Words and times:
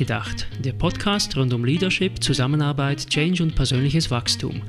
Nachgedacht, 0.00 0.46
der 0.64 0.72
Podcast 0.72 1.36
rund 1.36 1.52
um 1.52 1.62
Leadership, 1.62 2.24
Zusammenarbeit, 2.24 3.06
Change 3.10 3.42
und 3.42 3.54
persönliches 3.54 4.10
Wachstum. 4.10 4.62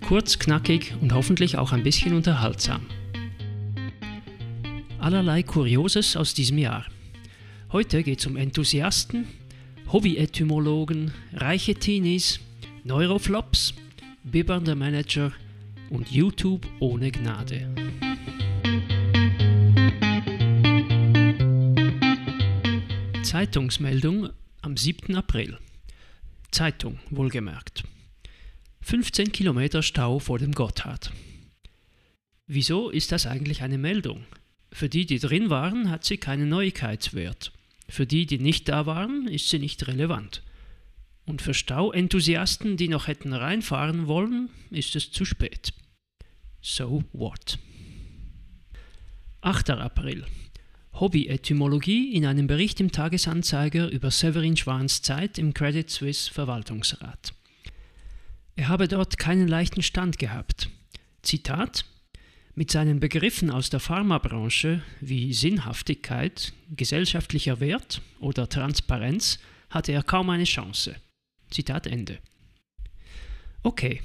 Kurz, 0.00 0.38
knackig 0.38 0.94
und 1.02 1.12
hoffentlich 1.12 1.58
auch 1.58 1.72
ein 1.72 1.82
bisschen 1.82 2.14
unterhaltsam. 2.14 2.86
Allerlei 4.98 5.42
Kurioses 5.42 6.16
aus 6.16 6.32
diesem 6.32 6.56
Jahr. 6.56 6.86
Heute 7.70 8.02
geht 8.02 8.20
es 8.20 8.26
um 8.26 8.36
Enthusiasten, 8.36 9.26
Hobby-Etymologen, 9.92 11.12
reiche 11.34 11.74
Teenies, 11.74 12.40
Neuroflops, 12.82 13.74
bibbernde 14.24 14.74
Manager 14.74 15.32
und 15.90 16.10
YouTube 16.10 16.66
ohne 16.80 17.10
Gnade. 17.10 17.68
Zeitungsmeldung 23.22 24.30
am 24.62 24.76
7. 24.76 25.14
April. 25.14 25.58
Zeitung, 26.50 26.98
wohlgemerkt. 27.10 27.84
15 28.80 29.32
Kilometer 29.32 29.82
Stau 29.82 30.18
vor 30.18 30.38
dem 30.38 30.52
Gotthard. 30.52 31.12
Wieso 32.46 32.90
ist 32.90 33.12
das 33.12 33.26
eigentlich 33.26 33.62
eine 33.62 33.78
Meldung? 33.78 34.24
Für 34.72 34.88
die, 34.88 35.06
die 35.06 35.18
drin 35.18 35.50
waren, 35.50 35.90
hat 35.90 36.04
sie 36.04 36.16
keinen 36.16 36.48
Neuigkeitswert. 36.48 37.52
Für 37.88 38.06
die, 38.06 38.26
die 38.26 38.38
nicht 38.38 38.68
da 38.68 38.86
waren, 38.86 39.28
ist 39.28 39.48
sie 39.48 39.58
nicht 39.58 39.86
relevant. 39.86 40.42
Und 41.24 41.42
für 41.42 41.54
Stauenthusiasten, 41.54 42.76
die 42.76 42.88
noch 42.88 43.06
hätten 43.06 43.32
reinfahren 43.32 44.06
wollen, 44.06 44.50
ist 44.70 44.96
es 44.96 45.12
zu 45.12 45.24
spät. 45.24 45.72
So 46.60 47.04
what? 47.12 47.58
8. 49.42 49.70
April. 49.70 50.24
Hobby-Etymologie 51.00 52.12
in 52.14 52.26
einem 52.26 52.46
Bericht 52.46 52.80
im 52.80 52.90
Tagesanzeiger 52.90 53.88
über 53.88 54.10
Severin 54.10 54.56
Schwans 54.56 55.02
Zeit 55.02 55.38
im 55.38 55.54
Credit 55.54 55.88
Suisse 55.88 56.32
Verwaltungsrat. 56.32 57.32
Er 58.56 58.68
habe 58.68 58.88
dort 58.88 59.18
keinen 59.18 59.46
leichten 59.46 59.82
Stand 59.82 60.18
gehabt. 60.18 60.68
Zitat 61.22 61.84
mit 62.54 62.72
seinen 62.72 62.98
Begriffen 62.98 63.50
aus 63.50 63.70
der 63.70 63.78
Pharmabranche 63.78 64.82
wie 65.00 65.32
Sinnhaftigkeit, 65.32 66.52
gesellschaftlicher 66.74 67.60
Wert 67.60 68.02
oder 68.18 68.48
Transparenz 68.48 69.38
hatte 69.70 69.92
er 69.92 70.02
kaum 70.02 70.30
eine 70.30 70.44
Chance. 70.44 70.96
Zitat 71.50 71.86
Ende. 71.86 72.18
Okay, 73.62 74.02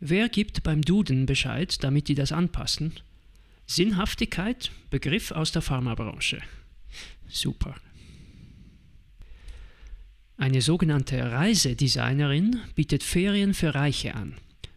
wer 0.00 0.28
gibt 0.28 0.64
beim 0.64 0.82
Duden 0.82 1.26
Bescheid, 1.26 1.84
damit 1.84 2.08
die 2.08 2.16
das 2.16 2.32
anpassen? 2.32 2.94
Sinnhaftigkeit, 3.66 4.70
Begriff 4.90 5.30
aus 5.30 5.52
der 5.52 5.62
Pharmabranche. 5.62 6.40
Super. 7.28 7.74
Eine 10.36 10.60
sogenannte 10.60 11.30
Reisedesignerin 11.30 12.60
bietet 12.74 13.02
Ferien 13.02 13.54
für 13.54 13.74
Reiche 13.74 14.14
an. 14.14 14.34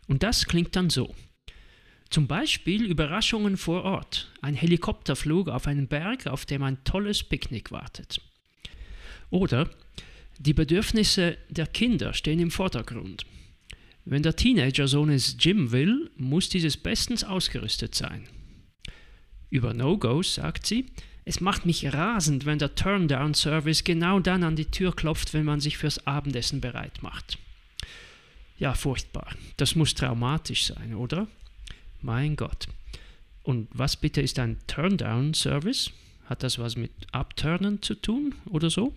Und 0.08 0.24
das 0.24 0.46
klingt 0.46 0.76
dann 0.76 0.90
so. 0.90 1.16
Zum 2.10 2.28
Beispiel 2.28 2.86
Überraschungen 2.86 3.58
vor 3.58 3.84
Ort, 3.84 4.32
ein 4.42 4.54
Helikopterflug 4.54 5.50
auf 5.50 5.68
einen 5.68 5.88
Berg, 5.88 6.28
auf 6.28 6.46
dem 6.46 6.64
ein 6.64 6.84
tolles 6.84 7.24
Picknick 7.24 7.72
wartet. 7.72 8.22
Oder 9.32 9.70
die 10.38 10.54
Bedürfnisse 10.54 11.38
der 11.50 11.68
Kinder 11.68 12.14
stehen 12.14 12.40
im 12.40 12.52
Vordergrund. 12.52 13.26
Wenn 14.06 14.22
der 14.22 14.36
Teenager-Sohn 14.36 15.10
ins 15.10 15.38
Gym 15.38 15.72
will, 15.72 16.12
muss 16.16 16.48
dieses 16.50 16.78
bestens 16.78 17.24
ausgerüstet 17.24 17.96
sein. 17.96 18.28
Über 19.56 19.74
No-Gos 19.74 20.36
sagt 20.36 20.66
sie, 20.66 20.88
es 21.24 21.40
macht 21.40 21.66
mich 21.66 21.94
rasend, 21.94 22.46
wenn 22.46 22.60
der 22.60 22.76
Turndown-Service 22.76 23.86
genau 23.86 24.20
dann 24.20 24.44
an 24.44 24.58
die 24.58 24.66
Tür 24.66 24.94
klopft, 24.94 25.34
wenn 25.34 25.46
man 25.46 25.62
sich 25.62 25.78
fürs 25.78 26.06
Abendessen 26.06 26.60
bereit 26.60 27.02
macht. 27.02 27.38
Ja, 28.58 28.74
furchtbar. 28.74 29.34
Das 29.56 29.78
muss 29.78 29.94
traumatisch 29.94 30.66
sein, 30.66 30.94
oder? 30.94 31.30
Mein 32.02 32.36
Gott. 32.36 32.68
Und 33.44 33.70
was 33.72 33.96
bitte 33.96 34.20
ist 34.20 34.40
ein 34.40 34.58
Turndown-Service? 34.68 35.92
Hat 36.26 36.44
das 36.44 36.60
was 36.60 36.76
mit 36.76 36.92
Abturnen 37.14 37.82
zu 37.82 37.96
tun 37.96 38.36
oder 38.50 38.70
so? 38.70 38.94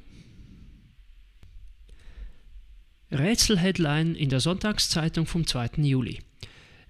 Rätsel-Headline 3.12 4.16
in 4.16 4.28
der 4.28 4.40
Sonntagszeitung 4.40 5.26
vom 5.26 5.46
2. 5.46 5.70
Juli. 5.82 6.18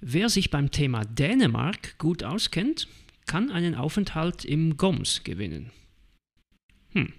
Wer 0.00 0.30
sich 0.30 0.48
beim 0.48 0.70
Thema 0.70 1.04
Dänemark 1.04 1.98
gut 1.98 2.24
auskennt, 2.24 2.88
kann 3.28 3.52
einen 3.52 3.76
Aufenthalt 3.76 4.44
im 4.44 4.76
GOMS 4.76 5.22
gewinnen. 5.22 5.70
Hm, 6.90 7.12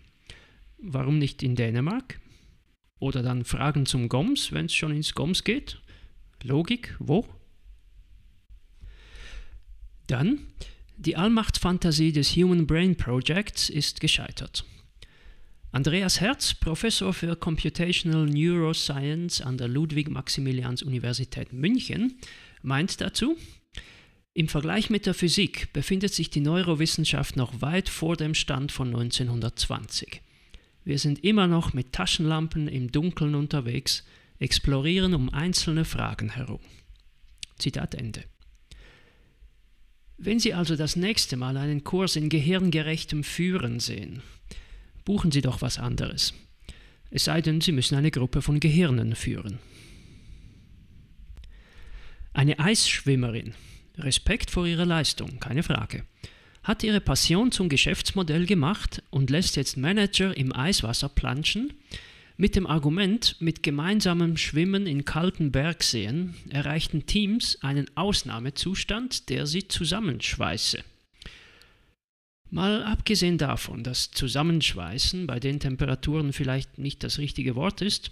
warum 0.77 1.17
nicht 1.17 1.41
in 1.41 1.55
Dänemark? 1.55 2.19
Oder 2.99 3.23
dann 3.23 3.45
Fragen 3.45 3.85
zum 3.85 4.09
GOMS, 4.09 4.51
wenn 4.51 4.65
es 4.65 4.73
schon 4.73 4.93
ins 4.93 5.13
GOMS 5.13 5.45
geht? 5.45 5.81
Logik, 6.43 6.97
wo? 6.99 7.25
Dann, 10.07 10.39
die 10.97 11.15
Allmachtsfantasie 11.15 12.11
des 12.11 12.35
Human 12.35 12.67
Brain 12.67 12.97
Projects 12.97 13.69
ist 13.69 14.01
gescheitert. 14.01 14.65
Andreas 15.71 16.19
Herz, 16.19 16.55
Professor 16.55 17.13
für 17.13 17.35
Computational 17.35 18.25
Neuroscience 18.25 19.39
an 19.39 19.57
der 19.57 19.67
Ludwig-Maximilians-Universität 19.67 21.53
München, 21.53 22.17
meint 22.63 22.99
dazu, 22.99 23.37
im 24.33 24.47
Vergleich 24.47 24.89
mit 24.89 25.05
der 25.05 25.13
Physik 25.13 25.73
befindet 25.73 26.13
sich 26.13 26.29
die 26.29 26.39
Neurowissenschaft 26.39 27.35
noch 27.35 27.61
weit 27.61 27.89
vor 27.89 28.15
dem 28.15 28.33
Stand 28.33 28.71
von 28.71 28.87
1920. 28.87 30.21
Wir 30.85 30.99
sind 30.99 31.23
immer 31.23 31.47
noch 31.47 31.73
mit 31.73 31.93
Taschenlampen 31.93 32.67
im 32.67 32.91
Dunkeln 32.91 33.35
unterwegs, 33.35 34.05
explorieren 34.39 35.13
um 35.13 35.29
einzelne 35.33 35.83
Fragen 35.83 36.29
herum. 36.29 36.61
Zitat 37.57 37.95
Ende. 37.95 38.23
Wenn 40.17 40.39
Sie 40.39 40.53
also 40.53 40.75
das 40.75 40.95
nächste 40.95 41.37
Mal 41.37 41.57
einen 41.57 41.83
Kurs 41.83 42.15
in 42.15 42.29
gehirngerechtem 42.29 43.23
Führen 43.23 43.79
sehen, 43.79 44.21
buchen 45.05 45.31
Sie 45.31 45.41
doch 45.41 45.61
was 45.61 45.79
anderes. 45.79 46.33
Es 47.09 47.23
sei 47.25 47.41
denn, 47.41 47.61
Sie 47.61 47.71
müssen 47.71 47.95
eine 47.95 48.11
Gruppe 48.11 48.41
von 48.41 48.59
Gehirnen 48.59 49.15
führen. 49.15 49.59
Eine 52.33 52.59
Eisschwimmerin, 52.59 53.53
Respekt 54.03 54.51
vor 54.51 54.65
ihrer 54.65 54.85
Leistung, 54.85 55.39
keine 55.39 55.63
Frage, 55.63 56.05
hat 56.63 56.83
ihre 56.83 57.01
Passion 57.01 57.51
zum 57.51 57.69
Geschäftsmodell 57.69 58.45
gemacht 58.45 59.01
und 59.09 59.29
lässt 59.29 59.55
jetzt 59.55 59.77
Manager 59.77 60.35
im 60.35 60.55
Eiswasser 60.55 61.09
planschen, 61.09 61.73
mit 62.37 62.55
dem 62.55 62.67
Argument, 62.67 63.35
mit 63.41 63.63
gemeinsamem 63.63 64.37
Schwimmen 64.37 64.87
in 64.87 65.03
kalten 65.03 65.51
Bergseen 65.51 66.35
erreichten 66.49 67.05
Teams 67.05 67.57
einen 67.61 67.87
Ausnahmezustand, 67.95 69.27
der 69.27 69.45
sie 69.45 69.67
zusammenschweiße. 69.67 70.81
Mal 72.49 72.83
abgesehen 72.83 73.37
davon, 73.37 73.83
dass 73.83 74.11
Zusammenschweißen 74.11 75.27
bei 75.27 75.41
den 75.41 75.59
Temperaturen 75.59 76.31
vielleicht 76.31 76.77
nicht 76.77 77.03
das 77.03 77.19
richtige 77.19 77.55
Wort 77.55 77.81
ist, 77.81 78.11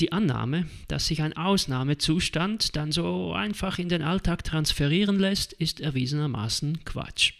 die 0.00 0.12
Annahme, 0.12 0.66
dass 0.88 1.06
sich 1.06 1.22
ein 1.22 1.36
Ausnahmezustand 1.36 2.76
dann 2.76 2.92
so 2.92 3.32
einfach 3.32 3.78
in 3.78 3.88
den 3.88 4.02
Alltag 4.02 4.44
transferieren 4.44 5.18
lässt, 5.18 5.52
ist 5.54 5.80
erwiesenermaßen 5.80 6.84
Quatsch. 6.84 7.34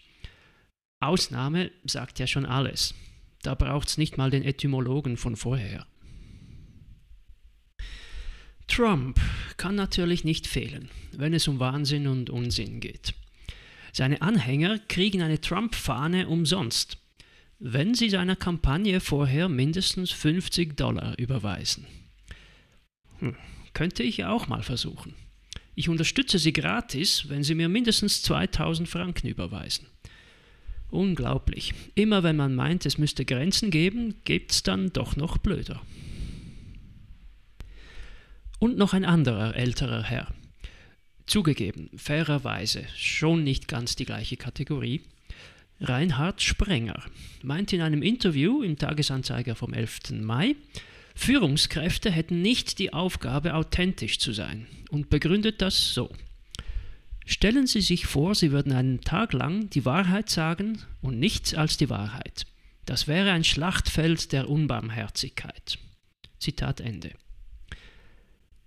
Ausnahme 0.99 1.71
sagt 1.85 2.19
ja 2.19 2.27
schon 2.27 2.45
alles. 2.45 2.95
Da 3.43 3.53
braucht 3.53 3.87
es 3.87 3.97
nicht 3.97 4.17
mal 4.17 4.31
den 4.31 4.43
Etymologen 4.43 5.17
von 5.17 5.35
vorher. 5.35 5.85
Trump 8.67 9.19
kann 9.55 9.75
natürlich 9.75 10.23
nicht 10.23 10.47
fehlen, 10.47 10.89
wenn 11.13 11.33
es 11.33 11.47
um 11.47 11.59
Wahnsinn 11.59 12.07
und 12.07 12.29
Unsinn 12.29 12.79
geht. 12.79 13.13
Seine 13.93 14.21
Anhänger 14.21 14.79
kriegen 14.87 15.21
eine 15.21 15.39
Trump-Fahne 15.39 16.27
umsonst, 16.27 16.97
wenn 17.59 17.95
sie 17.95 18.09
seiner 18.09 18.35
Kampagne 18.35 18.99
vorher 18.99 19.49
mindestens 19.49 20.11
50 20.11 20.75
Dollar 20.75 21.17
überweisen. 21.17 21.87
Hm, 23.19 23.35
könnte 23.73 24.03
ich 24.03 24.25
auch 24.25 24.47
mal 24.47 24.63
versuchen. 24.63 25.13
Ich 25.75 25.89
unterstütze 25.89 26.39
sie 26.39 26.53
gratis, 26.53 27.29
wenn 27.29 27.43
sie 27.43 27.55
mir 27.55 27.69
mindestens 27.69 28.23
2000 28.23 28.89
Franken 28.89 29.27
überweisen. 29.27 29.87
Unglaublich. 30.89 31.73
Immer 31.95 32.23
wenn 32.23 32.35
man 32.35 32.55
meint, 32.55 32.85
es 32.85 32.97
müsste 32.97 33.25
Grenzen 33.25 33.71
geben, 33.71 34.15
gibt 34.23 34.51
es 34.51 34.63
dann 34.63 34.91
doch 34.93 35.15
noch 35.15 35.37
blöder. 35.37 35.81
Und 38.59 38.77
noch 38.77 38.93
ein 38.93 39.05
anderer 39.05 39.55
älterer 39.55 40.03
Herr. 40.03 40.33
Zugegeben, 41.27 41.89
fairerweise, 41.95 42.85
schon 42.95 43.43
nicht 43.43 43.67
ganz 43.67 43.95
die 43.95 44.05
gleiche 44.05 44.37
Kategorie. 44.37 45.01
Reinhard 45.79 46.41
Sprenger 46.41 47.03
meint 47.43 47.71
in 47.73 47.81
einem 47.81 48.01
Interview 48.01 48.63
im 48.63 48.77
Tagesanzeiger 48.77 49.53
vom 49.53 49.73
11. 49.73 50.21
Mai, 50.21 50.55
Führungskräfte 51.17 52.11
hätten 52.11 52.41
nicht 52.41 52.77
die 52.77 52.93
Aufgabe, 52.93 53.55
authentisch 53.55 54.19
zu 54.19 54.33
sein 54.33 54.67
und 54.91 55.09
begründet 55.09 55.61
das 55.63 55.93
so. 55.93 56.15
Stellen 57.25 57.65
Sie 57.65 57.81
sich 57.81 58.05
vor, 58.05 58.35
Sie 58.35 58.51
würden 58.51 58.71
einen 58.71 59.01
Tag 59.01 59.33
lang 59.33 59.69
die 59.71 59.83
Wahrheit 59.83 60.29
sagen 60.29 60.79
und 61.01 61.19
nichts 61.19 61.55
als 61.55 61.75
die 61.75 61.89
Wahrheit. 61.89 62.45
Das 62.85 63.07
wäre 63.07 63.31
ein 63.31 63.43
Schlachtfeld 63.43 64.31
der 64.31 64.47
Unbarmherzigkeit. 64.47 65.79
Zitat 66.39 66.79
Ende. 66.79 67.11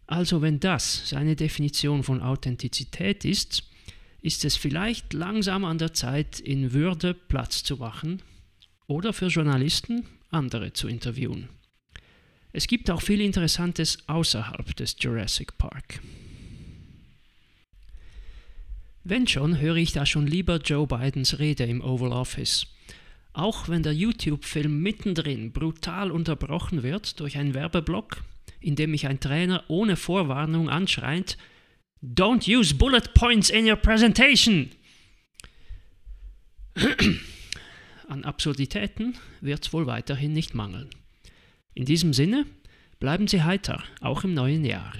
Also 0.09 0.43
wenn 0.43 0.59
das 0.59 1.09
seine 1.09 1.37
Definition 1.37 2.03
von 2.03 2.21
Authentizität 2.21 3.25
ist, 3.25 3.63
ist 4.23 4.45
es 4.45 4.57
vielleicht 4.57 5.13
langsam 5.13 5.65
an 5.65 5.79
der 5.79 5.95
Zeit, 5.95 6.41
in 6.41 6.73
Würde 6.73 7.15
Platz 7.15 7.63
zu 7.63 7.77
machen 7.77 8.21
oder 8.89 9.13
für 9.13 9.29
Journalisten 9.29 10.05
andere 10.31 10.73
zu 10.73 10.89
interviewen. 10.89 11.49
Es 12.53 12.67
gibt 12.67 12.91
auch 12.91 13.01
viel 13.01 13.21
Interessantes 13.21 13.99
außerhalb 14.09 14.75
des 14.75 14.97
Jurassic 14.99 15.57
Park. 15.57 16.01
Wenn 19.05 19.27
schon, 19.27 19.61
höre 19.61 19.77
ich 19.77 19.93
da 19.93 20.05
schon 20.05 20.27
lieber 20.27 20.57
Joe 20.57 20.87
Bidens 20.87 21.39
Rede 21.39 21.65
im 21.65 21.81
Oval 21.81 22.13
Office. 22.13 22.67
Auch 23.33 23.69
wenn 23.69 23.83
der 23.83 23.95
YouTube-Film 23.95 24.83
mittendrin 24.83 25.53
brutal 25.53 26.11
unterbrochen 26.11 26.83
wird 26.83 27.21
durch 27.21 27.39
einen 27.39 27.55
Werbeblock, 27.55 28.23
in 28.61 28.75
dem 28.77 28.91
mich 28.91 29.07
ein 29.07 29.21
Trainer 29.21 29.65
ohne 29.69 29.97
Vorwarnung 29.97 30.69
anschreit, 30.69 31.39
Don't 32.03 32.49
use 32.49 32.75
bullet 32.75 33.15
points 33.15 33.51
in 33.51 33.69
your 33.69 33.77
presentation! 33.77 34.71
An 38.09 38.25
Absurditäten 38.25 39.17
wird 39.41 39.65
es 39.65 39.73
wohl 39.73 39.87
weiterhin 39.87 40.33
nicht 40.33 40.55
mangeln. 40.55 40.91
In 41.75 41.85
diesem 41.85 42.13
Sinne, 42.13 42.47
bleiben 42.99 43.29
Sie 43.29 43.43
heiter, 43.43 43.83
auch 44.01 44.25
im 44.25 44.35
neuen 44.35 44.65
Jahr. 44.65 44.93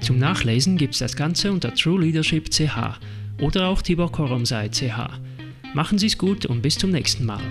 Zum 0.00 0.18
Nachlesen 0.18 0.76
gibt 0.76 0.94
es 0.94 1.00
das 1.00 1.14
Ganze 1.14 1.52
unter 1.52 1.74
True 1.74 2.00
Leadership 2.00 2.50
CH 2.50 2.98
oder 3.40 3.68
auch 3.68 3.82
Tibor. 3.82 4.10
Machen 5.74 5.98
Sie 5.98 6.06
es 6.06 6.18
gut 6.18 6.46
und 6.46 6.62
bis 6.62 6.76
zum 6.76 6.90
nächsten 6.90 7.24
Mal. 7.24 7.42